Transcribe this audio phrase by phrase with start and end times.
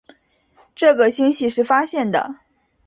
[0.75, 2.37] 这个星系是发现的。